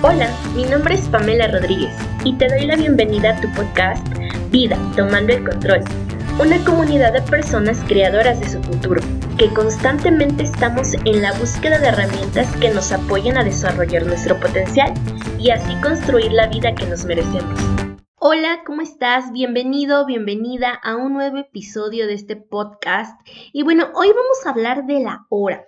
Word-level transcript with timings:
Hola, 0.00 0.30
mi 0.54 0.62
nombre 0.62 0.94
es 0.94 1.08
Pamela 1.08 1.48
Rodríguez 1.48 1.92
y 2.22 2.32
te 2.34 2.46
doy 2.46 2.66
la 2.66 2.76
bienvenida 2.76 3.30
a 3.36 3.40
tu 3.40 3.52
podcast 3.52 4.06
Vida, 4.48 4.78
Tomando 4.94 5.32
el 5.32 5.42
Control, 5.42 5.82
una 6.40 6.64
comunidad 6.64 7.12
de 7.14 7.22
personas 7.22 7.82
creadoras 7.88 8.38
de 8.38 8.48
su 8.48 8.62
futuro, 8.62 9.00
que 9.38 9.52
constantemente 9.52 10.44
estamos 10.44 10.94
en 11.04 11.20
la 11.20 11.32
búsqueda 11.32 11.80
de 11.80 11.88
herramientas 11.88 12.54
que 12.58 12.70
nos 12.70 12.92
apoyen 12.92 13.38
a 13.38 13.42
desarrollar 13.42 14.06
nuestro 14.06 14.38
potencial 14.38 14.94
y 15.36 15.50
así 15.50 15.74
construir 15.82 16.30
la 16.30 16.46
vida 16.46 16.76
que 16.76 16.86
nos 16.86 17.04
merecemos. 17.04 17.60
Hola, 18.20 18.60
¿cómo 18.64 18.82
estás? 18.82 19.32
Bienvenido, 19.32 20.06
bienvenida 20.06 20.74
a 20.74 20.94
un 20.94 21.14
nuevo 21.14 21.38
episodio 21.38 22.06
de 22.06 22.14
este 22.14 22.36
podcast. 22.36 23.20
Y 23.52 23.64
bueno, 23.64 23.88
hoy 23.96 24.10
vamos 24.10 24.46
a 24.46 24.50
hablar 24.50 24.86
de 24.86 25.00
la 25.00 25.26
hora. 25.28 25.64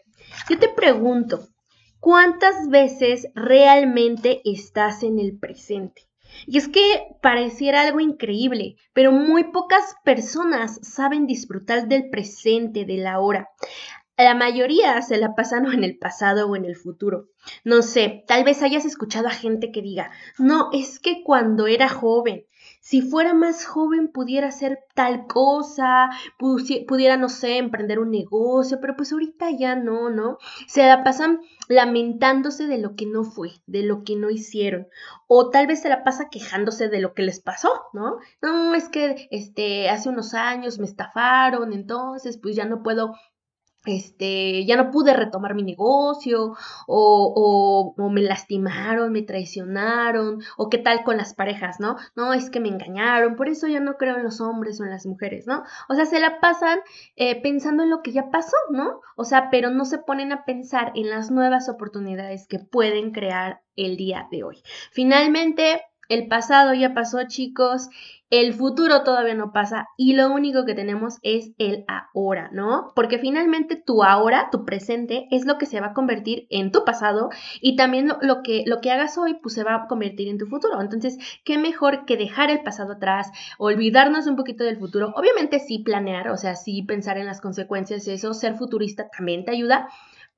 Yo 0.48 0.56
te 0.56 0.68
pregunto, 0.68 1.49
¿Cuántas 2.00 2.68
veces 2.68 3.28
realmente 3.34 4.40
estás 4.44 5.02
en 5.02 5.18
el 5.18 5.38
presente? 5.38 6.08
Y 6.46 6.56
es 6.56 6.68
que 6.68 7.08
pareciera 7.20 7.82
algo 7.82 8.00
increíble, 8.00 8.76
pero 8.94 9.12
muy 9.12 9.52
pocas 9.52 9.96
personas 10.02 10.80
saben 10.82 11.26
disfrutar 11.26 11.88
del 11.88 12.08
presente, 12.08 12.86
de 12.86 12.96
la 12.96 13.20
hora. 13.20 13.50
La 14.16 14.34
mayoría 14.34 15.00
se 15.02 15.18
la 15.18 15.34
pasan 15.34 15.66
en 15.72 15.84
el 15.84 15.98
pasado 15.98 16.48
o 16.48 16.56
en 16.56 16.64
el 16.64 16.76
futuro. 16.76 17.26
No 17.64 17.82
sé, 17.82 18.24
tal 18.26 18.44
vez 18.44 18.62
hayas 18.62 18.86
escuchado 18.86 19.28
a 19.28 19.32
gente 19.32 19.70
que 19.70 19.82
diga, 19.82 20.10
no, 20.38 20.70
es 20.72 21.00
que 21.00 21.22
cuando 21.22 21.66
era 21.66 21.88
joven, 21.90 22.46
si 22.80 23.02
fuera 23.02 23.34
más 23.34 23.66
joven 23.66 24.08
pudiera 24.08 24.48
hacer 24.48 24.80
tal 24.94 25.26
cosa, 25.26 26.10
pudiera, 26.38 27.16
no 27.16 27.28
sé, 27.28 27.58
emprender 27.58 27.98
un 27.98 28.10
negocio, 28.10 28.78
pero 28.80 28.96
pues 28.96 29.12
ahorita 29.12 29.50
ya 29.50 29.76
no, 29.76 30.10
¿no? 30.10 30.38
Se 30.66 30.86
la 30.86 31.04
pasan 31.04 31.40
lamentándose 31.68 32.66
de 32.66 32.78
lo 32.78 32.96
que 32.96 33.06
no 33.06 33.22
fue, 33.22 33.50
de 33.66 33.82
lo 33.82 34.02
que 34.02 34.16
no 34.16 34.30
hicieron, 34.30 34.88
o 35.28 35.50
tal 35.50 35.66
vez 35.66 35.82
se 35.82 35.88
la 35.88 36.02
pasa 36.02 36.30
quejándose 36.30 36.88
de 36.88 37.00
lo 37.00 37.14
que 37.14 37.22
les 37.22 37.40
pasó, 37.40 37.70
¿no? 37.92 38.18
No, 38.42 38.74
es 38.74 38.88
que 38.88 39.28
este, 39.30 39.88
hace 39.90 40.08
unos 40.08 40.34
años 40.34 40.78
me 40.78 40.86
estafaron, 40.86 41.72
entonces 41.72 42.38
pues 42.38 42.56
ya 42.56 42.64
no 42.64 42.82
puedo 42.82 43.14
este, 43.86 44.66
ya 44.66 44.76
no 44.76 44.90
pude 44.90 45.14
retomar 45.14 45.54
mi 45.54 45.62
negocio, 45.62 46.54
o, 46.86 47.94
o, 47.96 48.10
me 48.10 48.22
lastimaron, 48.22 49.12
me 49.12 49.22
traicionaron, 49.22 50.42
o 50.56 50.68
qué 50.68 50.78
tal 50.78 51.02
con 51.02 51.16
las 51.16 51.34
parejas, 51.34 51.80
¿no? 51.80 51.96
No, 52.14 52.34
es 52.34 52.50
que 52.50 52.60
me 52.60 52.68
engañaron, 52.68 53.36
por 53.36 53.48
eso 53.48 53.66
ya 53.66 53.80
no 53.80 53.96
creo 53.96 54.16
en 54.16 54.22
los 54.22 54.40
hombres 54.40 54.80
o 54.80 54.84
en 54.84 54.90
las 54.90 55.06
mujeres, 55.06 55.46
¿no? 55.46 55.62
O 55.88 55.94
sea, 55.94 56.04
se 56.04 56.20
la 56.20 56.40
pasan 56.40 56.80
eh, 57.16 57.40
pensando 57.40 57.82
en 57.82 57.90
lo 57.90 58.02
que 58.02 58.12
ya 58.12 58.30
pasó, 58.30 58.56
¿no? 58.70 59.00
O 59.16 59.24
sea, 59.24 59.48
pero 59.50 59.70
no 59.70 59.84
se 59.84 59.98
ponen 59.98 60.32
a 60.32 60.44
pensar 60.44 60.92
en 60.94 61.08
las 61.08 61.30
nuevas 61.30 61.68
oportunidades 61.68 62.46
que 62.46 62.58
pueden 62.58 63.12
crear 63.12 63.62
el 63.76 63.96
día 63.96 64.28
de 64.30 64.44
hoy. 64.44 64.62
Finalmente, 64.92 65.82
el 66.10 66.26
pasado 66.26 66.74
ya 66.74 66.92
pasó, 66.92 67.22
chicos, 67.28 67.88
el 68.30 68.54
futuro 68.54 69.02
todavía 69.02 69.34
no 69.34 69.52
pasa 69.52 69.88
y 69.96 70.14
lo 70.14 70.30
único 70.30 70.64
que 70.64 70.74
tenemos 70.74 71.18
es 71.22 71.50
el 71.58 71.84
ahora, 71.88 72.48
¿no? 72.52 72.92
Porque 72.94 73.18
finalmente 73.18 73.76
tu 73.76 74.04
ahora, 74.04 74.48
tu 74.50 74.64
presente, 74.64 75.26
es 75.30 75.46
lo 75.46 75.58
que 75.58 75.66
se 75.66 75.80
va 75.80 75.88
a 75.88 75.94
convertir 75.94 76.46
en 76.48 76.70
tu 76.70 76.84
pasado 76.84 77.30
y 77.60 77.76
también 77.76 78.12
lo, 78.22 78.42
que, 78.42 78.62
lo 78.66 78.80
que 78.80 78.92
hagas 78.92 79.18
hoy, 79.18 79.34
pues 79.34 79.54
se 79.54 79.64
va 79.64 79.74
a 79.74 79.86
convertir 79.88 80.28
en 80.28 80.38
tu 80.38 80.46
futuro. 80.46 80.80
Entonces, 80.80 81.18
¿qué 81.44 81.58
mejor 81.58 82.04
que 82.04 82.16
dejar 82.16 82.50
el 82.50 82.62
pasado 82.62 82.92
atrás, 82.92 83.30
olvidarnos 83.58 84.26
un 84.26 84.36
poquito 84.36 84.62
del 84.62 84.78
futuro? 84.78 85.12
Obviamente 85.16 85.58
sí 85.58 85.80
planear, 85.80 86.28
o 86.28 86.36
sea, 86.36 86.54
sí 86.54 86.82
pensar 86.82 87.18
en 87.18 87.26
las 87.26 87.40
consecuencias 87.40 88.06
eso, 88.06 88.32
ser 88.32 88.54
futurista 88.54 89.08
también 89.08 89.44
te 89.44 89.50
ayuda, 89.50 89.88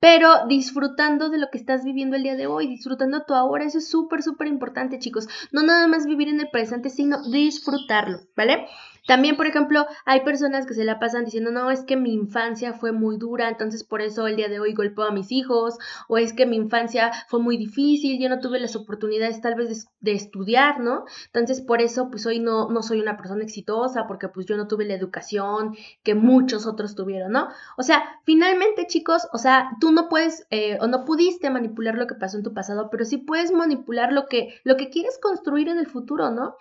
pero 0.03 0.47
disfrutando 0.49 1.29
de 1.29 1.37
lo 1.37 1.49
que 1.49 1.57
estás 1.57 1.85
viviendo 1.85 2.17
el 2.17 2.23
día 2.23 2.35
de 2.35 2.45
hoy, 2.45 2.67
disfrutando 2.67 3.23
tu 3.23 3.35
ahora, 3.35 3.63
eso 3.63 3.77
es 3.77 3.87
súper, 3.89 4.21
súper 4.21 4.47
importante, 4.47 4.99
chicos. 4.99 5.29
No 5.53 5.63
nada 5.63 5.87
más 5.87 6.05
vivir 6.05 6.27
en 6.27 6.41
el 6.41 6.49
presente, 6.49 6.89
sino 6.89 7.23
disfrutarlo, 7.31 8.19
¿vale? 8.35 8.67
También, 9.05 9.35
por 9.35 9.47
ejemplo, 9.47 9.85
hay 10.05 10.21
personas 10.21 10.65
que 10.65 10.73
se 10.73 10.85
la 10.85 10.99
pasan 10.99 11.25
diciendo, 11.25 11.51
no, 11.51 11.71
es 11.71 11.83
que 11.83 11.97
mi 11.97 12.13
infancia 12.13 12.73
fue 12.73 12.93
muy 12.93 13.17
dura, 13.17 13.49
entonces 13.49 13.83
por 13.83 14.01
eso 14.01 14.27
el 14.27 14.37
día 14.37 14.47
de 14.47 14.59
hoy 14.59 14.73
golpeo 14.73 15.05
a 15.05 15.11
mis 15.11 15.31
hijos, 15.31 15.77
o 16.07 16.17
es 16.17 16.33
que 16.33 16.45
mi 16.45 16.55
infancia 16.55 17.11
fue 17.27 17.41
muy 17.41 17.57
difícil, 17.57 18.19
yo 18.19 18.29
no 18.29 18.39
tuve 18.39 18.59
las 18.59 18.75
oportunidades 18.75 19.41
tal 19.41 19.55
vez 19.55 19.87
de, 19.99 20.13
estudiar, 20.13 20.79
¿no? 20.79 21.05
Entonces 21.25 21.59
por 21.59 21.81
eso 21.81 22.09
pues 22.09 22.25
hoy 22.25 22.39
no, 22.39 22.69
no 22.69 22.81
soy 22.81 23.01
una 23.01 23.17
persona 23.17 23.43
exitosa, 23.43 24.07
porque 24.07 24.29
pues 24.29 24.45
yo 24.45 24.55
no 24.55 24.67
tuve 24.67 24.85
la 24.85 24.93
educación 24.93 25.75
que 26.03 26.15
muchos 26.15 26.65
otros 26.65 26.95
tuvieron, 26.95 27.31
¿no? 27.31 27.49
O 27.77 27.83
sea, 27.83 28.03
finalmente 28.23 28.87
chicos, 28.87 29.27
o 29.33 29.37
sea, 29.37 29.71
tú 29.81 29.91
no 29.91 30.07
puedes 30.07 30.45
eh, 30.49 30.77
o 30.79 30.87
no 30.87 31.03
pudiste 31.03 31.49
manipular 31.49 31.95
lo 31.95 32.07
que 32.07 32.15
pasó 32.15 32.37
en 32.37 32.43
tu 32.43 32.53
pasado, 32.53 32.89
pero 32.89 33.05
sí 33.05 33.17
puedes 33.17 33.51
manipular 33.51 34.13
lo 34.13 34.27
que, 34.27 34.61
lo 34.63 34.77
que 34.77 34.89
quieres 34.89 35.19
construir 35.19 35.67
en 35.67 35.77
el 35.77 35.87
futuro, 35.87 36.29
¿no? 36.31 36.55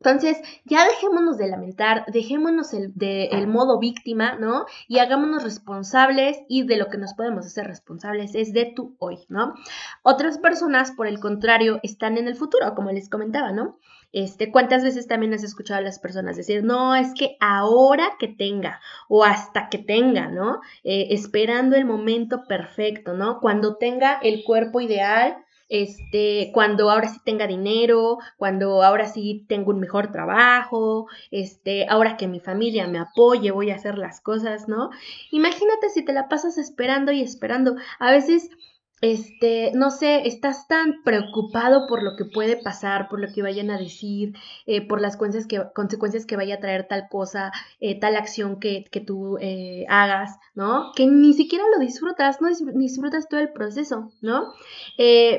Entonces, 0.00 0.38
ya 0.64 0.84
dejémonos 0.86 1.38
de 1.38 1.48
lamentar, 1.48 2.04
dejémonos 2.06 2.72
el, 2.72 2.94
de, 2.94 3.26
el 3.32 3.48
modo 3.48 3.80
víctima, 3.80 4.36
¿no? 4.36 4.66
Y 4.86 5.00
hagámonos 5.00 5.42
responsables 5.42 6.38
y 6.48 6.62
de 6.62 6.76
lo 6.76 6.88
que 6.88 6.98
nos 6.98 7.14
podemos 7.14 7.44
hacer 7.46 7.66
responsables 7.66 8.36
es 8.36 8.52
de 8.52 8.66
tu 8.66 8.94
hoy, 9.00 9.18
¿no? 9.28 9.54
Otras 10.02 10.38
personas, 10.38 10.92
por 10.92 11.08
el 11.08 11.18
contrario, 11.18 11.80
están 11.82 12.16
en 12.16 12.28
el 12.28 12.36
futuro, 12.36 12.74
como 12.76 12.92
les 12.92 13.08
comentaba, 13.08 13.50
¿no? 13.50 13.78
Este, 14.12 14.52
¿cuántas 14.52 14.84
veces 14.84 15.06
también 15.06 15.34
has 15.34 15.42
escuchado 15.42 15.80
a 15.80 15.82
las 15.82 15.98
personas 15.98 16.36
decir, 16.36 16.62
no, 16.64 16.94
es 16.94 17.12
que 17.12 17.36
ahora 17.40 18.12
que 18.18 18.28
tenga 18.28 18.80
o 19.08 19.24
hasta 19.24 19.68
que 19.68 19.78
tenga, 19.78 20.28
¿no? 20.28 20.60
Eh, 20.84 21.08
esperando 21.10 21.76
el 21.76 21.84
momento 21.84 22.44
perfecto, 22.46 23.14
¿no? 23.14 23.40
Cuando 23.40 23.76
tenga 23.76 24.18
el 24.22 24.44
cuerpo 24.44 24.80
ideal, 24.80 25.44
este, 25.68 26.50
cuando 26.52 26.90
ahora 26.90 27.08
sí 27.08 27.20
tenga 27.24 27.46
dinero, 27.46 28.18
cuando 28.36 28.82
ahora 28.82 29.08
sí 29.08 29.44
tengo 29.48 29.70
un 29.70 29.80
mejor 29.80 30.12
trabajo, 30.12 31.06
este, 31.30 31.86
ahora 31.88 32.16
que 32.16 32.28
mi 32.28 32.40
familia 32.40 32.86
me 32.86 32.98
apoye, 32.98 33.50
voy 33.50 33.70
a 33.70 33.76
hacer 33.76 33.98
las 33.98 34.20
cosas, 34.20 34.68
¿no? 34.68 34.90
Imagínate 35.30 35.90
si 35.90 36.04
te 36.04 36.12
la 36.12 36.28
pasas 36.28 36.58
esperando 36.58 37.12
y 37.12 37.22
esperando. 37.22 37.76
A 37.98 38.10
veces 38.10 38.50
este, 39.00 39.70
no 39.74 39.90
sé, 39.90 40.26
estás 40.26 40.66
tan 40.66 41.02
preocupado 41.04 41.86
por 41.86 42.02
lo 42.02 42.16
que 42.16 42.24
puede 42.24 42.56
pasar, 42.56 43.08
por 43.08 43.20
lo 43.20 43.32
que 43.32 43.42
vayan 43.42 43.70
a 43.70 43.78
decir, 43.78 44.34
eh, 44.66 44.86
por 44.86 45.00
las 45.00 45.16
consecuencias 45.16 45.46
que, 45.46 45.72
consecuencias 45.74 46.26
que 46.26 46.36
vaya 46.36 46.56
a 46.56 46.60
traer 46.60 46.88
tal 46.88 47.08
cosa, 47.08 47.52
eh, 47.80 47.98
tal 47.98 48.16
acción 48.16 48.58
que, 48.58 48.84
que 48.90 49.00
tú 49.00 49.38
eh, 49.40 49.84
hagas, 49.88 50.36
¿no? 50.54 50.92
Que 50.96 51.06
ni 51.06 51.32
siquiera 51.34 51.64
lo 51.72 51.80
disfrutas, 51.80 52.40
no 52.40 52.48
disfrutas 52.74 53.28
todo 53.28 53.40
el 53.40 53.52
proceso, 53.52 54.10
¿no? 54.20 54.52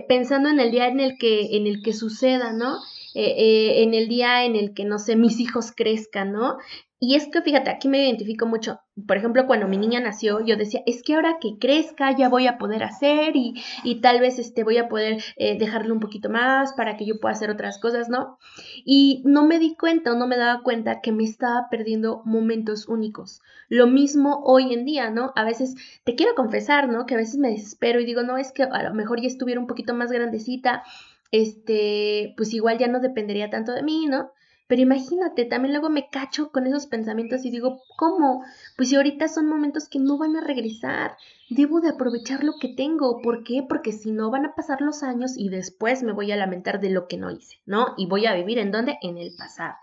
pensando 0.07 0.49
en 0.49 0.59
el 0.59 0.71
día 0.71 0.87
en 0.87 0.99
el 0.99 1.17
que, 1.17 1.57
en 1.57 1.67
el 1.67 1.81
que 1.83 1.93
suceda, 1.93 2.53
¿no? 2.53 2.77
en 3.13 3.93
el 3.93 4.07
día 4.07 4.45
en 4.45 4.55
el 4.55 4.73
que, 4.73 4.85
no 4.85 4.99
sé, 4.99 5.15
mis 5.15 5.39
hijos 5.39 5.71
crezcan, 5.75 6.31
¿no? 6.31 6.57
Y 6.99 7.15
es 7.15 7.27
que 7.27 7.41
fíjate, 7.41 7.69
aquí 7.69 7.87
me 7.87 8.03
identifico 8.05 8.45
mucho. 8.45 8.79
Por 9.07 9.17
ejemplo, 9.17 9.45
cuando 9.47 9.67
mi 9.67 9.77
niña 9.77 9.99
nació, 9.99 10.39
yo 10.45 10.57
decía, 10.57 10.81
es 10.85 11.03
que 11.03 11.15
ahora 11.15 11.37
que 11.39 11.57
crezca 11.59 12.15
ya 12.15 12.29
voy 12.29 12.47
a 12.47 12.57
poder 12.57 12.83
hacer 12.83 13.35
y, 13.35 13.61
y 13.83 14.01
tal 14.01 14.19
vez 14.19 14.39
este, 14.39 14.63
voy 14.63 14.77
a 14.77 14.87
poder 14.87 15.21
eh, 15.37 15.57
dejarle 15.57 15.91
un 15.91 15.99
poquito 15.99 16.29
más 16.29 16.73
para 16.73 16.97
que 16.97 17.05
yo 17.05 17.19
pueda 17.19 17.33
hacer 17.33 17.49
otras 17.49 17.79
cosas, 17.79 18.09
¿no? 18.09 18.37
Y 18.85 19.21
no 19.25 19.45
me 19.45 19.59
di 19.59 19.75
cuenta 19.75 20.13
o 20.13 20.15
no 20.15 20.27
me 20.27 20.37
daba 20.37 20.63
cuenta 20.63 21.01
que 21.01 21.11
me 21.11 21.23
estaba 21.23 21.67
perdiendo 21.69 22.21
momentos 22.25 22.87
únicos. 22.87 23.41
Lo 23.69 23.87
mismo 23.87 24.41
hoy 24.43 24.73
en 24.73 24.85
día, 24.85 25.09
¿no? 25.09 25.31
A 25.35 25.43
veces 25.43 25.75
te 26.03 26.15
quiero 26.15 26.35
confesar, 26.35 26.89
¿no? 26.89 27.05
Que 27.05 27.15
a 27.15 27.17
veces 27.17 27.37
me 27.37 27.49
desespero 27.49 27.99
y 27.99 28.05
digo, 28.05 28.23
no, 28.23 28.37
es 28.37 28.51
que 28.51 28.63
a 28.63 28.83
lo 28.83 28.93
mejor 28.93 29.21
ya 29.21 29.27
estuviera 29.27 29.59
un 29.61 29.67
poquito 29.67 29.93
más 29.93 30.11
grandecita, 30.11 30.83
este, 31.31 32.33
pues 32.37 32.53
igual 32.53 32.77
ya 32.77 32.87
no 32.87 32.99
dependería 32.99 33.49
tanto 33.49 33.73
de 33.73 33.83
mí, 33.83 34.07
¿no? 34.07 34.31
Pero 34.69 34.83
imagínate, 34.83 35.45
también 35.45 35.73
luego 35.73 35.89
me 35.89 36.09
cacho 36.11 36.51
con 36.51 36.67
esos 36.67 36.85
pensamientos 36.85 37.43
y 37.43 37.49
digo, 37.49 37.81
¿cómo? 37.97 38.43
Pues 38.77 38.89
si 38.89 38.97
ahorita 38.97 39.27
son 39.27 39.47
momentos 39.47 39.89
que 39.89 39.97
no 39.97 40.19
van 40.19 40.35
a 40.35 40.41
regresar, 40.41 41.17
debo 41.49 41.81
de 41.81 41.89
aprovechar 41.89 42.43
lo 42.43 42.53
que 42.61 42.67
tengo. 42.67 43.19
¿Por 43.23 43.43
qué? 43.43 43.65
Porque 43.67 43.91
si 43.91 44.11
no 44.11 44.29
van 44.29 44.45
a 44.45 44.53
pasar 44.53 44.81
los 44.81 45.01
años 45.01 45.35
y 45.35 45.49
después 45.49 46.03
me 46.03 46.11
voy 46.11 46.31
a 46.31 46.35
lamentar 46.35 46.79
de 46.79 46.91
lo 46.91 47.07
que 47.07 47.17
no 47.17 47.31
hice, 47.31 47.57
¿no? 47.65 47.95
Y 47.97 48.05
voy 48.05 48.27
a 48.27 48.35
vivir 48.35 48.59
en 48.59 48.71
dónde? 48.71 48.99
En 49.01 49.17
el 49.17 49.33
pasado. 49.35 49.73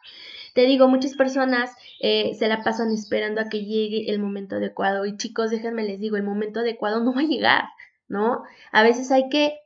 Te 0.55 0.67
digo, 0.67 0.87
muchas 0.87 1.15
personas 1.15 1.73
eh, 1.99 2.37
se 2.39 2.47
la 2.47 2.63
pasan 2.63 2.93
esperando 2.93 3.41
a 3.41 3.49
que 3.49 3.65
llegue 3.65 4.09
el 4.13 4.21
momento 4.21 4.55
adecuado 4.55 5.05
y 5.05 5.17
chicos, 5.17 5.51
déjenme 5.51 5.83
les 5.83 5.99
digo, 5.99 6.17
el 6.17 6.23
momento 6.23 6.61
adecuado 6.61 7.03
no 7.03 7.13
va 7.13 7.23
a 7.23 7.25
llegar, 7.25 7.65
¿no? 8.07 8.45
A 8.71 8.85
veces 8.85 9.11
hay 9.11 9.29
que 9.31 9.66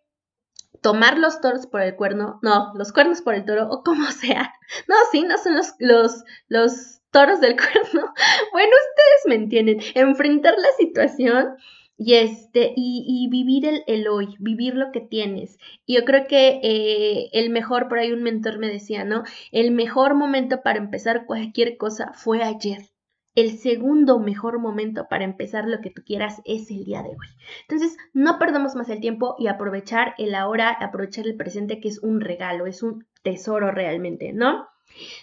tomar 0.81 1.19
los 1.19 1.41
toros 1.41 1.67
por 1.67 1.83
el 1.83 1.97
cuerno, 1.97 2.39
no, 2.43 2.73
los 2.77 2.93
cuernos 2.93 3.23
por 3.23 3.35
el 3.35 3.45
toro, 3.45 3.69
o 3.71 3.83
como 3.83 4.07
sea. 4.11 4.53
No, 4.89 4.95
sí, 5.13 5.23
no 5.23 5.37
son 5.39 5.57
los, 5.57 5.75
los, 5.79 6.25
los 6.49 7.01
toros 7.11 7.41
del 7.41 7.57
cuerno. 7.57 8.13
Bueno, 8.53 8.71
ustedes 8.71 9.27
me 9.27 9.35
entienden. 9.35 9.81
Enfrentar 9.95 10.55
la 10.57 10.73
situación 10.79 11.57
y 11.97 12.15
este, 12.15 12.73
y, 12.77 13.05
y 13.07 13.29
vivir 13.29 13.67
el, 13.67 13.85
el, 13.87 14.09
hoy, 14.09 14.35
vivir 14.39 14.75
lo 14.75 14.91
que 14.91 15.01
tienes. 15.01 15.59
Yo 15.87 16.05
creo 16.05 16.27
que 16.27 16.61
eh, 16.63 17.29
el 17.33 17.51
mejor, 17.51 17.89
por 17.89 17.99
ahí 17.99 18.13
un 18.13 18.23
mentor 18.23 18.59
me 18.59 18.69
decía, 18.69 19.05
¿no? 19.05 19.25
El 19.53 19.71
mejor 19.71 20.15
momento 20.15 20.63
para 20.63 20.79
empezar 20.79 21.27
cualquier 21.27 21.77
cosa 21.77 22.13
fue 22.15 22.43
ayer. 22.43 22.90
El 23.35 23.59
segundo 23.59 24.19
mejor 24.19 24.59
momento 24.59 25.07
para 25.09 25.25
empezar 25.25 25.67
lo 25.67 25.81
que 25.81 25.91
tú 25.91 26.03
quieras 26.05 26.41
es 26.45 26.71
el 26.71 26.85
día 26.85 27.03
de 27.03 27.11
hoy. 27.11 27.29
Entonces, 27.63 27.97
no 28.13 28.39
perdamos 28.39 28.75
más 28.75 28.89
el 28.89 29.01
tiempo 29.01 29.37
y 29.39 29.47
aprovechar 29.47 30.15
el 30.19 30.35
ahora, 30.35 30.71
aprovechar 30.71 31.27
el 31.27 31.37
presente, 31.37 31.81
que 31.81 31.89
es 31.89 32.03
un 32.03 32.21
regalo, 32.21 32.67
es 32.67 32.83
un 32.83 33.07
tesoro 33.23 33.71
realmente, 33.71 34.33
¿no? 34.33 34.67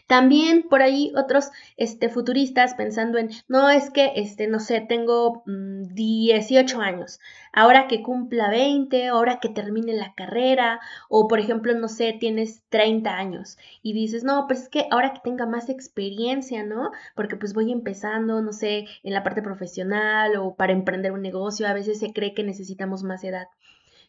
También 0.07 0.63
por 0.63 0.81
ahí 0.81 1.11
otros 1.15 1.49
este, 1.75 2.09
futuristas 2.09 2.73
pensando 2.75 3.17
en, 3.17 3.29
no 3.47 3.69
es 3.69 3.89
que, 3.89 4.13
este, 4.15 4.47
no 4.47 4.59
sé, 4.59 4.81
tengo 4.81 5.43
18 5.45 6.77
mm, 6.77 6.81
años, 6.81 7.19
ahora 7.53 7.87
que 7.87 8.01
cumpla 8.01 8.49
20, 8.49 9.07
ahora 9.07 9.39
que 9.39 9.49
termine 9.49 9.93
la 9.93 10.13
carrera, 10.13 10.79
o 11.09 11.27
por 11.27 11.39
ejemplo, 11.39 11.73
no 11.73 11.87
sé, 11.87 12.13
tienes 12.19 12.63
30 12.69 13.15
años 13.17 13.57
y 13.81 13.93
dices, 13.93 14.23
no, 14.23 14.45
pues 14.47 14.63
es 14.63 14.69
que 14.69 14.87
ahora 14.91 15.13
que 15.13 15.21
tenga 15.23 15.45
más 15.45 15.69
experiencia, 15.69 16.63
¿no? 16.63 16.91
Porque 17.15 17.35
pues 17.35 17.53
voy 17.53 17.71
empezando, 17.71 18.41
no 18.41 18.53
sé, 18.53 18.85
en 19.03 19.13
la 19.13 19.23
parte 19.23 19.41
profesional 19.41 20.35
o 20.37 20.55
para 20.55 20.73
emprender 20.73 21.11
un 21.11 21.21
negocio, 21.21 21.67
a 21.67 21.73
veces 21.73 21.99
se 21.99 22.13
cree 22.13 22.33
que 22.33 22.43
necesitamos 22.43 23.03
más 23.03 23.23
edad. 23.23 23.47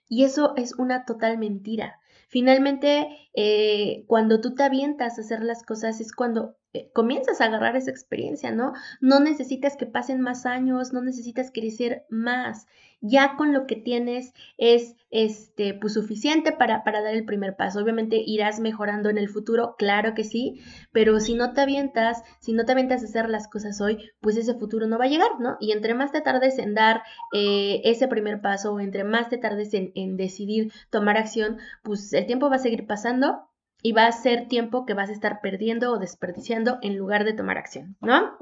Y 0.09 0.25
eso 0.25 0.55
es 0.57 0.75
una 0.79 1.05
total 1.05 1.39
mentira. 1.39 2.01
Finalmente, 2.29 3.09
eh, 3.35 4.05
cuando 4.07 4.41
tú 4.41 4.55
te 4.55 4.63
avientas 4.63 5.19
a 5.19 5.23
hacer 5.23 5.43
las 5.43 5.63
cosas 5.63 6.01
es 6.01 6.13
cuando 6.13 6.57
comienzas 6.93 7.41
a 7.41 7.47
agarrar 7.47 7.77
esa 7.77 7.91
experiencia, 7.91 8.51
¿no? 8.51 8.73
No 9.01 9.21
necesitas 9.21 9.77
que 9.77 9.87
pasen 9.87 10.21
más 10.21 10.47
años, 10.47 10.93
no 10.93 11.03
necesitas 11.03 11.51
crecer 11.53 12.05
más 12.09 12.67
ya 13.01 13.37
con 13.37 13.53
lo 13.53 13.67
que 13.67 13.77
tienes 13.77 14.33
es 14.57 14.97
este, 15.11 15.75
pues, 15.75 15.95
suficiente 15.95 16.53
para, 16.53 16.85
para 16.85 17.03
dar 17.03 17.15
el 17.15 17.25
primer 17.25 17.57
paso. 17.57 17.81
Obviamente 17.81 18.23
irás 18.25 18.61
mejorando 18.61 19.09
en 19.09 19.19
el 19.19 19.29
futuro, 19.29 19.77
claro 19.79 20.15
que 20.15 20.25
sí, 20.25 20.61
pero 20.93 21.21
si 21.21 21.35
no 21.35 21.53
te 21.53 21.61
avientas, 21.61 22.23
si 22.41 22.53
no 22.53 22.65
te 22.65 22.73
avientas 22.73 23.03
a 23.03 23.07
hacer 23.07 23.29
las 23.29 23.49
cosas 23.49 23.81
hoy, 23.81 24.11
pues 24.21 24.37
ese 24.37 24.55
futuro 24.55 24.87
no 24.87 24.99
va 24.99 25.05
a 25.05 25.09
llegar, 25.09 25.41
¿no? 25.41 25.57
Y 25.61 25.73
entre 25.73 25.95
más 25.95 26.13
te 26.13 26.21
tardes 26.21 26.59
en 26.59 26.75
dar 26.75 27.03
eh, 27.33 27.81
ese 27.85 28.09
primer 28.09 28.41
paso, 28.41 28.81
entre 28.81 29.05
más 29.05 29.29
te 29.29 29.39
tardes 29.39 29.73
en, 29.75 29.93
en 29.95 30.17
decidir 30.17 30.73
tomar 30.91 31.17
acción, 31.17 31.59
pues 31.83 32.13
el 32.13 32.27
tiempo 32.27 32.51
va 32.51 32.57
a 32.57 32.61
seguir 32.61 32.87
pasando 32.87 33.48
y 33.83 33.93
va 33.93 34.07
a 34.07 34.13
ser 34.13 34.49
tiempo 34.49 34.87
que 34.87 34.95
vas 34.95 35.11
a 35.11 35.13
estar 35.13 35.41
perdiendo 35.41 35.93
o 35.93 35.99
desperdiciando 35.99 36.79
en 36.83 36.97
lugar 36.97 37.25
de 37.25 37.33
tomar 37.33 37.59
acción, 37.59 37.97
¿no? 38.01 38.37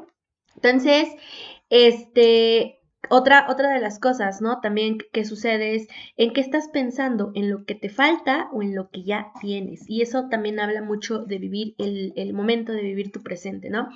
Entonces, 0.55 1.09
este, 1.69 2.81
otra, 3.09 3.47
otra 3.49 3.71
de 3.71 3.81
las 3.81 3.99
cosas, 3.99 4.41
¿no? 4.41 4.61
También 4.61 4.99
que 5.13 5.25
sucede 5.25 5.75
es 5.75 5.89
en 6.17 6.33
qué 6.33 6.41
estás 6.41 6.69
pensando, 6.69 7.31
en 7.35 7.51
lo 7.51 7.65
que 7.65 7.75
te 7.75 7.89
falta 7.89 8.49
o 8.53 8.63
en 8.63 8.75
lo 8.75 8.91
que 8.91 9.05
ya 9.05 9.33
tienes. 9.41 9.89
Y 9.89 10.03
eso 10.03 10.29
también 10.29 10.59
habla 10.61 10.83
mucho 10.83 11.19
de 11.19 11.39
vivir 11.39 11.75
el, 11.79 12.13
el 12.17 12.33
momento, 12.33 12.73
de 12.73 12.83
vivir 12.83 13.13
tu 13.13 13.23
presente, 13.23 13.71
¿no? 13.71 13.89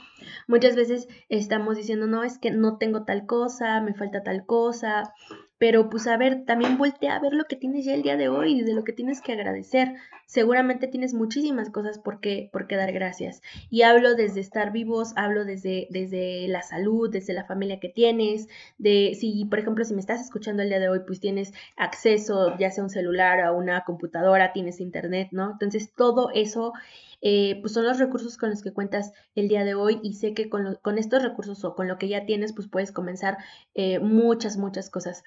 Muchas 0.47 0.77
veces 0.77 1.09
estamos 1.29 1.77
diciendo, 1.77 2.07
no, 2.07 2.23
es 2.23 2.39
que 2.39 2.51
no 2.51 2.79
tengo 2.79 3.05
tal 3.05 3.27
cosa, 3.27 3.81
me 3.81 3.95
falta 3.95 4.23
tal 4.23 4.45
cosa, 4.47 5.15
pero 5.61 5.91
pues 5.91 6.07
a 6.07 6.17
ver, 6.17 6.47
también 6.47 6.79
voltea 6.79 7.15
a 7.15 7.21
ver 7.21 7.35
lo 7.35 7.45
que 7.45 7.55
tienes 7.55 7.85
ya 7.85 7.93
el 7.93 8.01
día 8.03 8.17
de 8.17 8.31
hoy 8.31 8.61
y 8.61 8.62
de 8.62 8.73
lo 8.73 8.83
que 8.83 8.95
tienes 8.95 9.21
que 9.21 9.35
agradecer. 9.35 9.93
Seguramente 10.25 10.87
tienes 10.87 11.12
muchísimas 11.12 11.69
cosas 11.69 11.99
por 11.99 12.21
qué, 12.21 12.49
por 12.51 12.67
qué 12.67 12.77
dar 12.77 12.93
gracias. 12.93 13.43
Y 13.69 13.83
hablo 13.83 14.15
desde 14.15 14.41
estar 14.41 14.73
vivos, 14.73 15.12
hablo 15.17 15.45
desde, 15.45 15.87
desde 15.91 16.49
la 16.49 16.62
salud, 16.62 17.11
desde 17.11 17.35
la 17.35 17.45
familia 17.45 17.79
que 17.79 17.91
tienes, 17.91 18.49
de 18.79 19.15
si, 19.21 19.45
por 19.45 19.59
ejemplo, 19.59 19.85
si 19.85 19.93
me 19.93 20.01
estás 20.01 20.23
escuchando 20.23 20.62
el 20.62 20.71
día 20.71 20.79
de 20.79 20.89
hoy, 20.89 21.01
pues 21.07 21.21
tienes 21.21 21.53
acceso 21.77 22.57
ya 22.57 22.71
sea 22.71 22.81
a 22.81 22.87
un 22.87 22.91
celular, 22.91 23.41
a 23.43 23.53
una 23.53 23.85
computadora, 23.85 24.55
tienes 24.55 24.81
internet, 24.81 25.29
¿no? 25.31 25.51
Entonces 25.51 25.93
todo 25.95 26.31
eso 26.33 26.73
eh, 27.21 27.59
pues 27.61 27.73
son 27.73 27.85
los 27.85 27.99
recursos 27.99 28.37
con 28.37 28.51
los 28.51 28.63
que 28.63 28.73
cuentas 28.73 29.13
el 29.35 29.49
día 29.49 29.65
de 29.65 29.75
hoy 29.75 30.01
y 30.03 30.15
sé 30.15 30.35
que 30.35 30.49
con, 30.49 30.79
con 30.83 30.99
estos 30.99 31.23
recursos 31.23 31.65
o 31.65 31.75
con 31.75 31.89
lo 31.89 31.99
que 31.99 32.09
ya 32.09 32.27
tienes, 32.27 32.53
pues 32.53 32.69
puedes 32.69 32.93
comenzar 32.93 33.39
eh, 33.75 33.99
muchas, 33.99 34.57
muchas 34.57 34.91
cosas. 34.91 35.23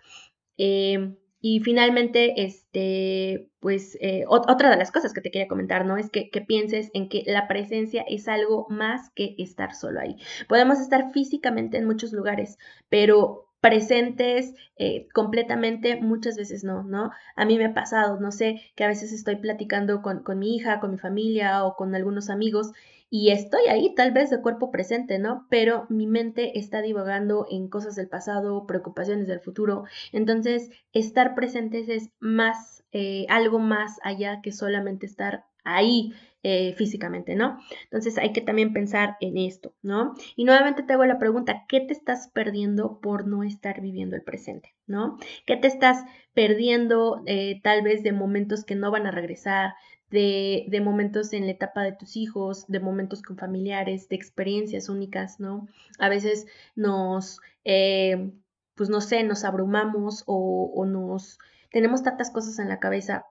Eh, 0.58 1.16
y 1.42 1.60
finalmente, 1.60 2.42
este, 2.46 3.50
pues 3.60 3.98
otra 4.28 4.70
de 4.70 4.78
las 4.78 4.92
cosas 4.94 5.14
que 5.14 5.20
te 5.20 5.30
quería 5.30 5.50
comentar, 5.50 5.86
¿no? 5.86 5.98
Es 5.98 6.10
que, 6.10 6.30
que, 6.30 6.40
pienses 6.40 6.90
en 6.94 7.10
que 7.10 7.24
la 7.26 7.50
presencia 7.50 8.06
es 8.08 8.30
algo 8.30 8.66
más 8.70 9.10
que 9.10 9.36
estar 9.38 9.76
solo 9.76 10.00
ahí. 10.00 10.16
Podemos 10.48 10.80
estar 10.80 11.12
físicamente 11.12 11.78
en 11.78 11.86
muchos 11.86 12.14
lugares, 12.14 12.58
pero 12.88 13.53
presentes 13.64 14.54
eh, 14.76 15.08
completamente, 15.14 15.96
muchas 15.96 16.36
veces 16.36 16.66
no, 16.66 16.84
¿no? 16.84 17.12
A 17.38 17.46
mí 17.46 17.58
me 17.58 17.68
ha 17.68 17.74
pasado, 17.74 18.20
no 18.20 18.30
sé, 18.34 18.62
que 18.76 18.84
a 18.84 18.90
veces 18.90 19.14
estoy 19.14 19.38
platicando 19.38 20.02
con, 20.02 20.22
con, 20.22 20.38
mi 20.38 20.54
hija, 20.54 20.82
con 20.82 20.92
mi 20.92 20.98
familia 20.98 21.64
o 21.64 21.78
con 21.78 21.96
algunos 21.96 22.30
amigos 22.30 22.74
y 23.10 23.30
estoy 23.30 23.68
ahí 23.68 23.96
tal 23.96 24.12
vez 24.12 24.30
de 24.32 24.42
cuerpo 24.42 24.70
presente, 24.70 25.18
¿no? 25.18 25.48
Pero 25.50 25.86
mi 25.88 26.08
mente 26.08 26.60
está 26.60 26.82
divagando 26.82 27.48
en 27.50 27.70
cosas 27.70 27.96
del 27.96 28.10
pasado, 28.10 28.68
preocupaciones 28.68 29.28
del 29.28 29.40
futuro. 29.40 29.86
Entonces, 30.12 30.70
estar 30.92 31.34
presentes 31.34 31.88
es 31.88 32.10
más, 32.20 32.84
eh, 32.92 33.26
algo 33.30 33.60
más 33.60 33.98
allá 34.04 34.42
que 34.42 34.52
solamente 34.52 35.06
estar 35.06 35.46
ahí 35.64 36.12
eh, 36.46 36.74
físicamente, 36.74 37.36
¿no? 37.36 37.58
Entonces 37.86 38.18
hay 38.18 38.34
que 38.34 38.42
también 38.42 38.74
pensar 38.74 39.16
en 39.22 39.38
esto, 39.38 39.74
¿no? 39.82 40.14
Y 40.36 40.44
nuevamente 40.44 40.84
te 40.84 40.92
hago 40.92 41.06
la 41.06 41.18
pregunta, 41.18 41.64
¿qué 41.70 41.80
te 41.80 41.94
estás 41.94 42.30
perdiendo 42.34 43.00
por 43.00 43.28
no 43.28 43.44
estar 43.44 43.80
viviendo 43.80 44.18
el 44.18 44.24
presente, 44.24 44.76
¿no? 44.86 45.18
¿Qué 45.46 45.56
te 45.56 45.68
estás 45.68 46.04
perdiendo 46.34 47.24
eh, 47.28 47.62
tal 47.64 47.82
vez 47.82 48.04
de 48.04 48.12
momentos 48.12 48.66
que 48.66 48.76
no 48.76 48.92
van 48.92 49.08
a 49.08 49.12
regresar, 49.12 49.76
de, 50.10 50.66
de, 50.68 50.82
momentos 50.82 51.32
en 51.32 51.46
la 51.46 51.54
etapa 51.54 51.82
de 51.82 51.94
tus 51.94 52.18
hijos, 52.18 52.68
de 52.68 52.82
momentos 52.82 53.22
con 53.22 53.38
familiares, 53.38 54.10
de 54.10 54.18
experiencias 54.18 54.90
únicas, 54.90 55.40
¿no? 55.40 55.70
A 55.98 56.10
veces 56.10 56.46
nos, 56.76 57.40
eh, 57.64 58.32
pues 58.76 58.90
no 58.90 59.00
sé, 59.00 59.24
nos 59.24 59.46
abrumamos 59.46 60.24
o, 60.28 60.72
o 60.76 60.86
nos 60.86 61.40
tenemos 61.72 62.04
tantas 62.04 62.30
cosas 62.32 62.60
en 62.60 62.70
la 62.70 62.80
cabeza 62.80 63.26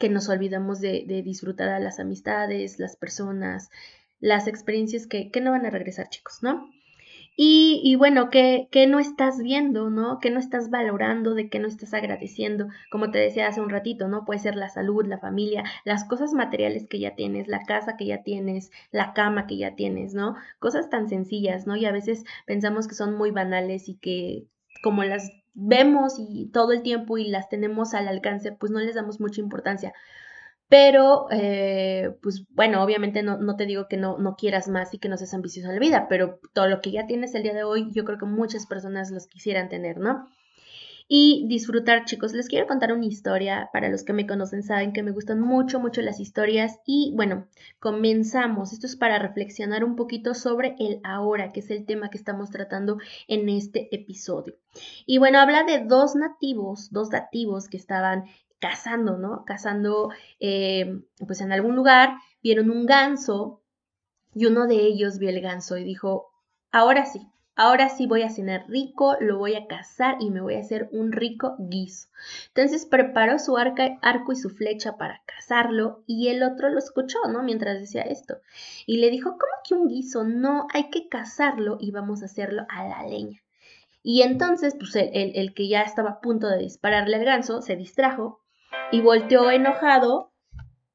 que 0.00 0.08
nos 0.08 0.28
olvidamos 0.28 0.80
de, 0.80 1.04
disfrutar 1.22 1.68
a 1.68 1.78
las 1.78 2.00
amistades, 2.00 2.80
las 2.80 2.96
personas, 2.96 3.70
las 4.18 4.48
experiencias 4.48 5.06
que, 5.06 5.30
no 5.40 5.52
van 5.52 5.66
a 5.66 5.70
regresar, 5.70 6.08
chicos, 6.08 6.38
¿no? 6.42 6.68
Y, 7.36 7.94
bueno, 7.96 8.28
¿qué, 8.28 8.68
no 8.88 8.98
estás 8.98 9.42
viendo, 9.42 9.88
¿no? 9.88 10.18
¿Qué 10.20 10.30
no 10.30 10.40
estás 10.40 10.68
valorando, 10.68 11.34
de 11.34 11.48
qué 11.48 11.58
no 11.58 11.68
estás 11.68 11.94
agradeciendo? 11.94 12.68
Como 12.90 13.10
te 13.10 13.18
decía 13.18 13.46
hace 13.46 13.60
un 13.60 13.70
ratito, 13.70 14.08
¿no? 14.08 14.24
Puede 14.24 14.40
ser 14.40 14.56
la 14.56 14.68
salud, 14.68 15.06
la 15.06 15.18
familia, 15.18 15.64
las 15.84 16.04
cosas 16.04 16.32
materiales 16.34 16.86
que 16.86 16.98
ya 16.98 17.14
tienes, 17.14 17.48
la 17.48 17.62
casa 17.64 17.96
que 17.96 18.06
ya 18.06 18.22
tienes, 18.22 18.70
la 18.90 19.14
cama 19.14 19.46
que 19.46 19.56
ya 19.56 19.74
tienes, 19.74 20.12
¿no? 20.12 20.34
Cosas 20.58 20.90
tan 20.90 21.08
sencillas, 21.08 21.66
¿no? 21.66 21.76
Y 21.76 21.86
a 21.86 21.92
veces 21.92 22.24
pensamos 22.46 22.88
que 22.88 22.94
son 22.94 23.16
muy 23.16 23.30
banales 23.30 23.88
y 23.88 23.96
que 23.96 24.46
como 24.82 25.04
las 25.04 25.30
vemos 25.54 26.14
y 26.18 26.46
todo 26.52 26.72
el 26.72 26.82
tiempo 26.82 27.18
y 27.18 27.28
las 27.28 27.48
tenemos 27.48 27.94
al 27.94 28.08
alcance, 28.08 28.52
pues 28.52 28.72
no 28.72 28.80
les 28.80 28.94
damos 28.94 29.20
mucha 29.20 29.40
importancia. 29.40 29.92
Pero, 30.68 31.26
eh, 31.32 32.16
pues 32.22 32.44
bueno, 32.50 32.82
obviamente 32.84 33.22
no, 33.24 33.38
no, 33.38 33.56
te 33.56 33.66
digo 33.66 33.88
que 33.88 33.96
no, 33.96 34.18
no 34.18 34.36
quieras 34.36 34.68
más 34.68 34.94
y 34.94 34.98
que 34.98 35.08
no 35.08 35.16
seas 35.16 35.34
ambicioso 35.34 35.68
en 35.68 35.74
la 35.74 35.80
vida, 35.80 36.06
pero 36.08 36.38
todo 36.52 36.68
lo 36.68 36.80
que 36.80 36.92
ya 36.92 37.06
tienes 37.06 37.34
el 37.34 37.42
día 37.42 37.54
de 37.54 37.64
hoy, 37.64 37.90
yo 37.92 38.04
creo 38.04 38.18
que 38.18 38.26
muchas 38.26 38.66
personas 38.66 39.10
los 39.10 39.26
quisieran 39.26 39.68
tener, 39.68 39.98
¿no? 39.98 40.28
Y 41.12 41.44
disfrutar, 41.48 42.04
chicos. 42.04 42.34
Les 42.34 42.46
quiero 42.46 42.68
contar 42.68 42.92
una 42.92 43.04
historia. 43.04 43.68
Para 43.72 43.88
los 43.88 44.04
que 44.04 44.12
me 44.12 44.28
conocen 44.28 44.62
saben 44.62 44.92
que 44.92 45.02
me 45.02 45.10
gustan 45.10 45.40
mucho, 45.40 45.80
mucho 45.80 46.02
las 46.02 46.20
historias. 46.20 46.78
Y 46.86 47.12
bueno, 47.16 47.48
comenzamos. 47.80 48.72
Esto 48.72 48.86
es 48.86 48.94
para 48.94 49.18
reflexionar 49.18 49.82
un 49.82 49.96
poquito 49.96 50.34
sobre 50.34 50.76
el 50.78 51.00
ahora, 51.02 51.50
que 51.50 51.60
es 51.60 51.70
el 51.72 51.84
tema 51.84 52.10
que 52.10 52.16
estamos 52.16 52.50
tratando 52.50 52.98
en 53.26 53.48
este 53.48 53.92
episodio. 53.92 54.54
Y 55.04 55.18
bueno, 55.18 55.40
habla 55.40 55.64
de 55.64 55.84
dos 55.84 56.14
nativos, 56.14 56.92
dos 56.92 57.10
nativos 57.10 57.68
que 57.68 57.76
estaban 57.76 58.26
cazando, 58.60 59.18
¿no? 59.18 59.44
Cazando, 59.44 60.10
eh, 60.38 61.02
pues 61.26 61.40
en 61.40 61.50
algún 61.50 61.74
lugar, 61.74 62.18
vieron 62.40 62.70
un 62.70 62.86
ganso 62.86 63.64
y 64.32 64.46
uno 64.46 64.68
de 64.68 64.76
ellos 64.76 65.18
vio 65.18 65.30
el 65.30 65.40
ganso 65.40 65.76
y 65.76 65.82
dijo, 65.82 66.30
ahora 66.70 67.04
sí, 67.04 67.26
Ahora 67.62 67.90
sí 67.90 68.06
voy 68.06 68.22
a 68.22 68.30
cenar 68.30 68.64
rico, 68.68 69.18
lo 69.20 69.36
voy 69.36 69.54
a 69.54 69.66
cazar 69.66 70.16
y 70.18 70.30
me 70.30 70.40
voy 70.40 70.54
a 70.54 70.60
hacer 70.60 70.88
un 70.92 71.12
rico 71.12 71.56
guiso. 71.58 72.08
Entonces 72.46 72.86
preparó 72.86 73.38
su 73.38 73.58
arco 73.58 74.32
y 74.32 74.36
su 74.36 74.48
flecha 74.48 74.96
para 74.96 75.20
cazarlo 75.26 76.02
y 76.06 76.28
el 76.28 76.42
otro 76.42 76.70
lo 76.70 76.78
escuchó, 76.78 77.18
¿no? 77.30 77.42
Mientras 77.42 77.78
decía 77.78 78.00
esto. 78.00 78.38
Y 78.86 78.96
le 78.96 79.10
dijo, 79.10 79.32
¿cómo 79.32 79.52
que 79.62 79.74
un 79.74 79.88
guiso? 79.88 80.24
No, 80.24 80.68
hay 80.72 80.88
que 80.88 81.10
cazarlo 81.10 81.76
y 81.78 81.90
vamos 81.90 82.22
a 82.22 82.24
hacerlo 82.24 82.64
a 82.70 82.88
la 82.88 83.02
leña. 83.06 83.42
Y 84.02 84.22
entonces, 84.22 84.74
pues 84.74 84.96
el, 84.96 85.10
el 85.12 85.52
que 85.52 85.68
ya 85.68 85.82
estaba 85.82 86.12
a 86.12 86.20
punto 86.22 86.48
de 86.48 86.56
dispararle 86.56 87.16
al 87.16 87.26
ganso 87.26 87.60
se 87.60 87.76
distrajo 87.76 88.40
y 88.90 89.02
volteó 89.02 89.50
enojado 89.50 90.29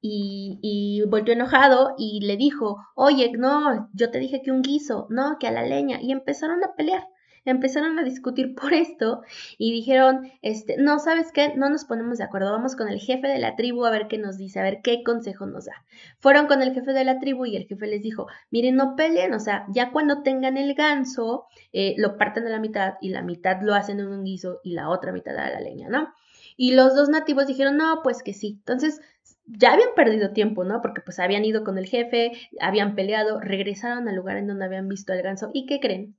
y, 0.07 1.03
volvió 1.07 1.33
enojado 1.33 1.95
y 1.97 2.19
le 2.25 2.38
dijo, 2.38 2.77
oye, 2.95 3.31
no, 3.38 3.89
yo 3.93 4.12
te 4.12 4.19
dije 4.19 4.41
que 4.41 4.51
un 4.51 4.62
guiso, 4.62 5.07
no, 5.09 5.38
que 5.39 5.47
a 5.47 5.51
la 5.51 5.63
leña. 5.63 6.00
Y 6.01 6.12
empezaron 6.12 6.63
a 6.63 6.75
pelear. 6.75 7.07
empezaron 7.47 8.00
a 8.00 8.03
discutir 8.03 8.55
por 8.55 8.74
esto 8.74 9.21
y 9.59 9.71
dijeron, 9.71 10.31
este, 10.41 10.77
no, 10.77 10.97
¿sabes 10.97 11.31
qué? 11.31 11.53
No 11.55 11.69
nos 11.69 11.85
ponemos 11.85 12.17
de 12.17 12.24
acuerdo, 12.24 12.51
vamos 12.51 12.75
con 12.75 12.88
el 12.88 13.00
jefe 13.00 13.27
de 13.27 13.38
la 13.38 13.55
tribu 13.55 13.85
a 13.85 13.91
ver 13.91 14.07
qué 14.07 14.17
nos 14.17 14.38
dice, 14.38 14.59
a 14.59 14.63
ver 14.63 14.81
qué 14.83 15.03
consejo 15.03 15.45
nos 15.45 15.65
da. 15.65 15.85
Fueron 16.19 16.47
con 16.47 16.63
el 16.63 16.74
jefe 16.74 16.91
de 16.93 17.03
la 17.03 17.19
tribu 17.19 17.45
y 17.45 17.55
el 17.55 17.67
jefe 17.67 17.85
les 17.85 18.01
dijo, 18.01 18.27
miren, 18.50 18.75
no 18.75 18.95
peleen, 18.95 19.33
o 19.33 19.39
sea, 19.39 19.65
ya 19.69 19.91
cuando 19.91 20.24
tengan 20.24 20.57
el 20.57 20.74
ganso, 20.74 21.45
eh, 21.71 21.93
lo 21.97 22.17
parten 22.17 22.47
a 22.47 22.50
la 22.50 22.59
mitad 22.59 22.95
y 23.00 23.09
la 23.09 23.21
mitad 23.21 23.62
lo 23.62 23.75
hacen 23.75 24.00
en 24.00 24.07
un 24.07 24.24
guiso 24.24 24.59
y 24.63 24.74
la 24.74 24.89
otra 24.89 25.12
mitad 25.12 25.38
a 25.38 25.50
la 25.51 25.59
leña, 25.59 25.88
¿no? 25.88 26.13
Y 26.55 26.74
los 26.74 26.95
dos 26.95 27.09
nativos 27.09 27.47
dijeron, 27.47 27.77
no, 27.77 28.01
pues 28.03 28.24
que 28.24 28.33
sí. 28.33 28.55
Entonces, 28.59 29.01
ya 29.45 29.74
habían 29.74 29.89
perdido 29.95 30.31
tiempo, 30.31 30.63
¿no? 30.63 30.81
Porque 30.81 31.01
pues 31.01 31.19
habían 31.19 31.45
ido 31.45 31.63
con 31.63 31.77
el 31.77 31.85
jefe, 31.85 32.31
habían 32.59 32.95
peleado, 32.95 33.39
regresaron 33.39 34.07
al 34.07 34.15
lugar 34.15 34.38
en 34.38 34.47
donde 34.47 34.65
habían 34.65 34.88
visto 34.88 35.13
al 35.13 35.21
ganso. 35.21 35.51
¿Y 35.53 35.65
qué 35.65 35.79
creen? 35.79 36.17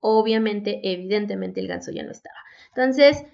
Obviamente, 0.00 0.80
evidentemente, 0.82 1.60
el 1.60 1.68
ganso 1.68 1.90
ya 1.90 2.04
no 2.04 2.12
estaba. 2.12 2.36
Entonces, 2.68 3.24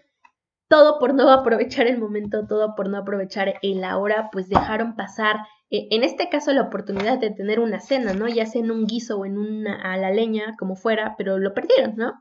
todo 0.69 0.99
por 0.99 1.15
no 1.15 1.31
aprovechar 1.33 1.87
el 1.87 1.99
momento, 1.99 2.47
todo 2.47 2.75
por 2.75 2.89
no 2.89 2.99
aprovechar 2.99 3.55
el 3.63 3.85
ahora, 3.85 4.31
pues 4.33 4.49
dejaron 4.49 4.97
pasar, 4.97 5.37
eh, 5.71 5.89
en 5.91 6.05
este 6.05 6.29
caso, 6.29 6.53
la 6.53 6.63
oportunidad 6.63 7.19
de 7.19 7.31
tener 7.31 7.61
una 7.61 7.81
cena, 7.81 8.15
¿no? 8.15 8.29
Ya 8.29 8.47
sea 8.47 8.63
en 8.63 8.71
un 8.71 8.87
guiso 8.87 9.19
o 9.19 9.27
en 9.27 9.39
una 9.39 9.81
a 9.81 9.97
la 9.97 10.11
leña, 10.11 10.55
como 10.59 10.77
fuera, 10.77 11.15
pero 11.19 11.39
lo 11.39 11.53
perdieron, 11.55 11.97
¿no? 11.97 12.15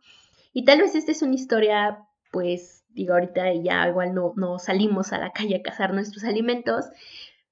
Y 0.53 0.65
tal 0.65 0.81
vez 0.81 0.95
esta 0.95 1.11
es 1.11 1.21
una 1.21 1.35
historia, 1.35 2.05
pues, 2.31 2.82
digo, 2.93 3.13
ahorita 3.13 3.53
ya 3.53 3.87
igual 3.87 4.13
no, 4.13 4.33
no 4.35 4.59
salimos 4.59 5.13
a 5.13 5.17
la 5.17 5.31
calle 5.31 5.57
a 5.57 5.61
cazar 5.61 5.93
nuestros 5.93 6.23
alimentos, 6.23 6.85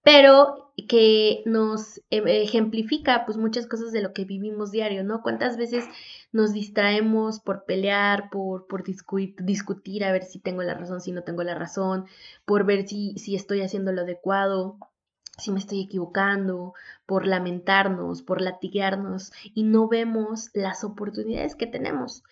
pero 0.04 0.74
que 0.88 1.44
nos 1.46 2.02
em, 2.10 2.28
ejemplifica 2.28 3.26
pues 3.26 3.38
muchas 3.38 3.68
cosas 3.68 3.92
de 3.92 4.02
lo 4.02 4.14
que 4.14 4.26
vivimos 4.26 4.72
diario, 4.72 5.04
¿no? 5.04 5.22
¿Cuántas 5.22 5.58
veces 5.58 5.86
nos 6.32 6.54
distraemos 6.54 7.40
por 7.40 7.66
pelear, 7.66 8.30
por, 8.30 8.68
por 8.68 8.84
discutir, 8.84 10.04
a 10.04 10.12
ver 10.12 10.24
si 10.24 10.40
tengo 10.40 10.64
la 10.64 10.74
razón, 10.74 11.02
si 11.02 11.12
no 11.12 11.24
tengo 11.24 11.44
la 11.44 11.56
razón, 11.56 12.06
por 12.46 12.66
ver 12.66 12.88
si, 12.88 13.14
si 13.18 13.36
estoy 13.36 13.62
haciendo 13.62 13.92
lo 13.92 14.02
adecuado, 14.02 14.78
si 15.38 15.52
me 15.52 15.60
estoy 15.60 15.82
equivocando, 15.82 16.74
por 17.06 17.26
lamentarnos, 17.26 18.22
por 18.22 18.42
latiguearnos 18.42 19.32
y 19.44 19.64
no 19.64 19.88
vemos 19.88 20.50
las 20.54 20.84
oportunidades 20.84 21.56
que 21.56 21.68
tenemos 21.68 22.24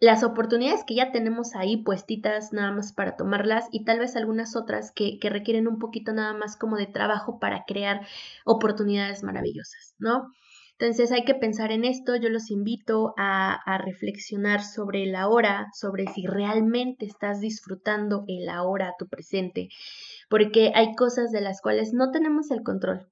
las 0.00 0.24
oportunidades 0.24 0.82
que 0.84 0.94
ya 0.94 1.12
tenemos 1.12 1.54
ahí 1.54 1.76
puestitas 1.76 2.54
nada 2.54 2.72
más 2.72 2.94
para 2.94 3.16
tomarlas 3.16 3.68
y 3.70 3.84
tal 3.84 3.98
vez 3.98 4.16
algunas 4.16 4.56
otras 4.56 4.92
que, 4.92 5.18
requieren 5.22 5.68
un 5.68 5.78
poquito 5.78 6.14
nada 6.14 6.32
más 6.32 6.56
como 6.56 6.76
de 6.76 6.86
trabajo 6.86 7.38
para 7.38 7.64
crear 7.66 8.00
oportunidades 8.46 9.22
maravillosas, 9.22 9.94
¿no? 9.98 10.32
Entonces 10.78 11.12
hay 11.12 11.26
que 11.26 11.34
pensar 11.34 11.70
en 11.72 11.84
esto, 11.84 12.16
yo 12.16 12.30
los 12.30 12.50
invito 12.50 13.12
a, 13.18 13.52
a, 13.52 13.76
reflexionar 13.76 14.64
sobre 14.64 15.02
el 15.02 15.14
ahora, 15.14 15.68
sobre 15.74 16.06
si 16.06 16.26
realmente 16.26 17.04
estás 17.04 17.40
disfrutando 17.40 18.24
el 18.26 18.48
ahora, 18.48 18.94
tu 18.98 19.06
presente, 19.06 19.68
porque 20.30 20.72
hay 20.74 20.94
cosas 20.94 21.30
de 21.32 21.42
las 21.42 21.60
cuales 21.60 21.92
no 21.92 22.10
tenemos 22.10 22.50
el 22.50 22.62
control, 22.62 23.06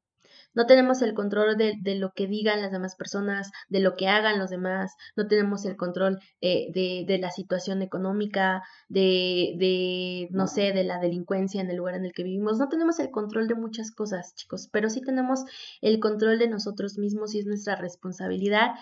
no 0.58 0.66
tenemos 0.66 1.02
el 1.02 1.14
control 1.14 1.56
de, 1.56 1.94
lo 1.94 2.12
que 2.12 2.26
digan 2.26 2.60
las 2.60 2.72
demás 2.72 2.96
personas, 2.96 3.52
de 3.68 3.78
lo 3.78 3.94
que 3.94 4.08
hagan 4.08 4.40
los 4.40 4.50
demás, 4.50 4.96
no 5.14 5.28
tenemos 5.28 5.64
el 5.64 5.76
control 5.76 6.18
eh, 6.40 6.72
de, 6.74 7.04
de, 7.06 7.18
la 7.18 7.30
situación 7.30 7.80
económica, 7.80 8.64
de, 8.88 9.54
de, 9.56 10.26
no 10.32 10.48
sé, 10.48 10.72
de 10.72 10.82
la 10.82 10.98
delincuencia 10.98 11.60
en 11.60 11.70
el 11.70 11.76
lugar 11.76 11.94
en 11.94 12.06
el 12.06 12.12
que 12.12 12.24
vivimos. 12.24 12.58
No 12.58 12.68
tenemos 12.68 12.98
el 12.98 13.12
control 13.12 13.46
de 13.46 13.54
muchas 13.54 13.92
cosas, 13.92 14.34
chicos, 14.34 14.68
pero 14.72 14.90
sí 14.90 15.00
tenemos 15.00 15.44
el 15.80 16.00
control 16.00 16.40
de 16.40 16.48
nosotros 16.48 16.98
mismos 16.98 17.36
y 17.36 17.38
es 17.38 17.46
nuestra 17.46 17.76
responsabilidad 17.76 18.72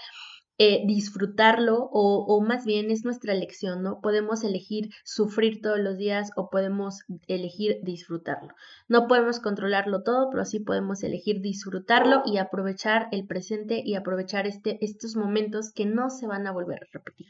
eh, 0.58 0.84
disfrutarlo 0.86 1.90
o, 1.92 2.24
o, 2.26 2.40
más 2.40 2.64
bien 2.64 2.90
es 2.90 3.04
nuestra 3.04 3.34
elección, 3.34 3.82
¿no? 3.82 4.00
Podemos 4.00 4.42
elegir 4.42 4.88
sufrir 5.04 5.60
todos 5.60 5.78
los 5.78 5.98
días 5.98 6.30
o 6.34 6.48
podemos 6.48 7.00
elegir 7.26 7.78
disfrutarlo. 7.82 8.54
No 8.88 9.06
podemos 9.06 9.38
controlarlo 9.40 10.02
todo, 10.02 10.30
pero 10.30 10.46
sí 10.46 10.60
podemos 10.60 11.02
elegir 11.02 11.42
disfrutarlo 11.42 12.22
y 12.24 12.38
aprovechar 12.38 13.08
el 13.12 13.26
presente 13.26 13.82
y 13.84 13.96
aprovechar 13.96 14.46
este, 14.46 14.82
estos 14.82 15.14
momentos 15.14 15.72
que 15.74 15.84
no 15.84 16.08
se 16.08 16.26
van 16.26 16.46
a 16.46 16.52
volver 16.52 16.80
a 16.82 16.88
repetir. 16.90 17.26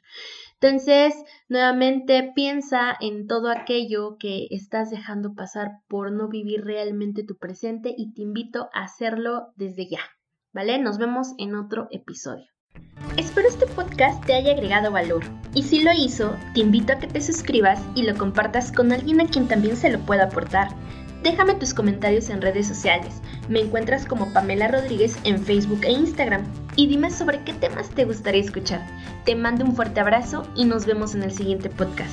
Entonces, 0.60 1.14
nuevamente 1.48 2.32
piensa 2.34 2.96
en 3.00 3.26
todo 3.26 3.50
aquello 3.50 4.18
que 4.18 4.46
estás 4.50 4.90
dejando 4.90 5.34
pasar 5.34 5.80
por 5.88 6.12
no 6.12 6.28
vivir 6.28 6.64
realmente 6.64 7.24
tu 7.24 7.36
presente 7.36 7.92
y 7.96 8.14
te 8.14 8.22
invito 8.22 8.68
a 8.72 8.84
hacerlo 8.84 9.52
desde 9.56 9.88
ya, 9.88 10.00
¿vale? 10.52 10.78
Nos 10.78 10.98
vemos 10.98 11.34
en 11.38 11.56
otro 11.56 11.88
episodio. 11.90 12.55
Espero 13.16 13.48
este 13.48 13.66
podcast 13.66 14.24
te 14.24 14.34
haya 14.34 14.52
agregado 14.52 14.90
valor 14.90 15.24
y 15.54 15.62
si 15.62 15.80
lo 15.80 15.90
hizo, 15.92 16.36
te 16.52 16.60
invito 16.60 16.92
a 16.92 16.98
que 16.98 17.06
te 17.06 17.20
suscribas 17.22 17.80
y 17.94 18.02
lo 18.02 18.14
compartas 18.16 18.70
con 18.72 18.92
alguien 18.92 19.22
a 19.22 19.26
quien 19.26 19.48
también 19.48 19.76
se 19.76 19.90
lo 19.90 19.98
pueda 20.00 20.24
aportar. 20.24 20.68
Déjame 21.22 21.54
tus 21.54 21.72
comentarios 21.72 22.28
en 22.28 22.42
redes 22.42 22.68
sociales. 22.68 23.22
Me 23.48 23.60
encuentras 23.60 24.04
como 24.04 24.32
Pamela 24.32 24.68
Rodríguez 24.68 25.16
en 25.24 25.42
Facebook 25.42 25.80
e 25.82 25.92
Instagram. 25.92 26.44
Y 26.76 26.88
dime 26.88 27.10
sobre 27.10 27.42
qué 27.42 27.54
temas 27.54 27.88
te 27.88 28.04
gustaría 28.04 28.42
escuchar. 28.42 28.86
Te 29.24 29.34
mando 29.34 29.64
un 29.64 29.74
fuerte 29.74 29.98
abrazo 29.98 30.46
y 30.54 30.66
nos 30.66 30.84
vemos 30.84 31.14
en 31.14 31.22
el 31.22 31.32
siguiente 31.32 31.70
podcast. 31.70 32.12